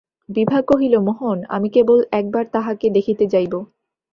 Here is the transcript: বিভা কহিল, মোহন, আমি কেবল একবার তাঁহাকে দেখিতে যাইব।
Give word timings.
বিভা 0.29 0.59
কহিল, 0.61 0.93
মোহন, 0.99 1.39
আমি 1.49 1.67
কেবল 1.69 1.99
একবার 2.11 2.43
তাঁহাকে 2.53 2.87
দেখিতে 2.89 3.23
যাইব। 3.27 3.53